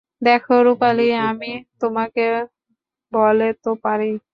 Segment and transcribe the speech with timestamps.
[0.21, 1.51] দেখো রূপালি, আমি
[1.81, 2.21] তোমাকে
[3.13, 4.05] বলে তো পারি।